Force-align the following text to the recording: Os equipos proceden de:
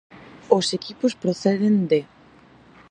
Os 0.57 0.67
equipos 0.77 1.13
proceden 1.23 1.75
de: 1.91 2.01